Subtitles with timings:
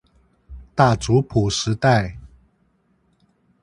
[0.73, 2.17] 大族譜時代